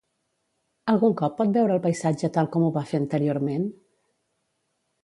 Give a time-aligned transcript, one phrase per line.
[0.93, 3.71] Algun cop pot veure el paisatge tal com ho va fer anteriorment?